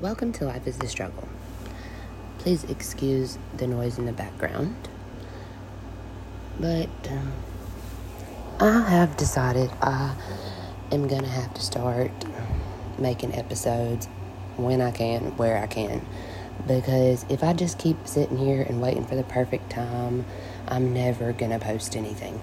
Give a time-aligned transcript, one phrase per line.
[0.00, 1.28] Welcome to Life is the Struggle.
[2.38, 4.74] Please excuse the noise in the background.
[6.58, 7.32] But um,
[8.60, 10.16] I have decided I
[10.90, 12.12] am going to have to start
[12.98, 14.06] making episodes
[14.56, 16.00] when I can, where I can.
[16.66, 20.24] Because if I just keep sitting here and waiting for the perfect time,
[20.66, 22.40] I'm never going to post anything.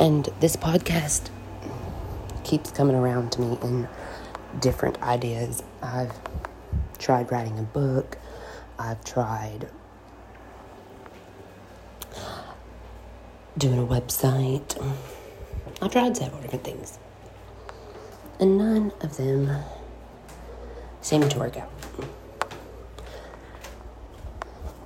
[0.00, 1.30] And this podcast
[2.42, 3.88] keeps coming around to me in
[4.58, 5.62] different ideas.
[5.80, 6.10] I've
[7.00, 8.18] tried writing a book.
[8.78, 9.68] I've tried
[13.58, 14.80] doing a website.
[15.82, 16.98] I've tried several different things.
[18.38, 19.50] And none of them
[21.00, 21.70] seem to work out.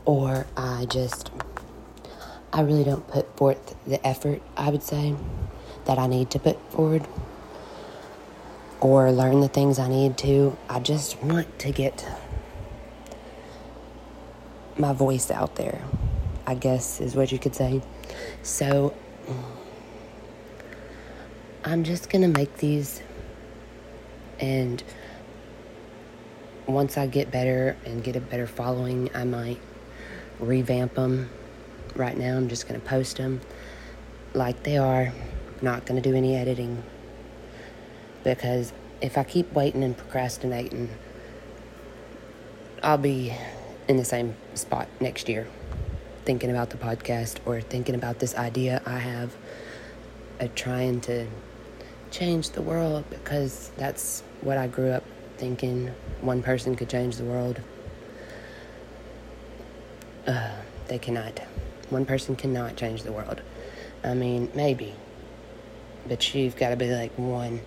[0.04, 1.30] Or I just,
[2.52, 5.14] I really don't put forth the effort, I would say,
[5.84, 7.06] that I need to put forward
[8.80, 10.56] or learn the things I need to.
[10.68, 12.06] I just want to get
[14.76, 15.80] my voice out there,
[16.46, 17.80] I guess is what you could say.
[18.42, 18.94] So
[21.64, 23.02] I'm just going to make these
[24.40, 24.82] and
[26.66, 29.60] once I get better and get a better following, I might
[30.40, 31.30] revamp them.
[31.94, 33.40] Right now, I'm just going to post them
[34.32, 35.12] like they are.
[35.62, 36.82] Not going to do any editing
[38.24, 40.88] because if I keep waiting and procrastinating,
[42.82, 43.34] I'll be
[43.86, 45.46] in the same spot next year
[46.24, 49.34] thinking about the podcast or thinking about this idea I have
[50.40, 51.26] of trying to
[52.10, 55.04] change the world because that's what I grew up
[55.36, 55.88] thinking
[56.20, 57.60] one person could change the world.
[60.26, 60.52] Uh,
[60.88, 61.40] they cannot.
[61.90, 63.42] One person cannot change the world.
[64.02, 64.94] I mean, maybe.
[66.08, 67.60] But you've got to be like one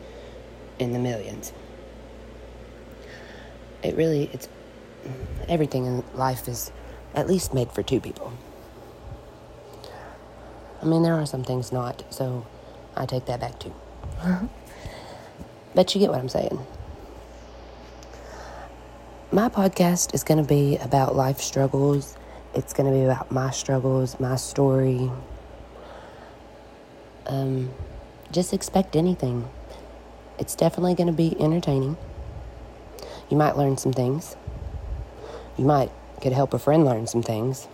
[0.80, 1.52] in the millions.
[3.84, 4.48] It really, it's
[5.48, 6.72] everything in life is
[7.14, 8.34] at least made for two people.
[10.82, 12.46] I mean, there are some things not, so
[12.96, 13.74] I take that back too.
[15.76, 16.60] but you get what I'm saying.
[19.32, 22.16] My podcast is going to be about life struggles.
[22.54, 25.12] It's going to be about my struggles, my story.
[27.26, 27.72] Um,
[28.32, 29.50] just expect anything.
[30.40, 31.98] It's definitely going to be entertaining.
[33.30, 34.36] You might learn some things.
[35.58, 37.68] You might could help a friend learn some things.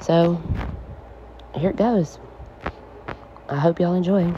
[0.00, 0.40] So,
[1.54, 2.18] here it goes.
[3.48, 4.34] I hope y'all enjoy.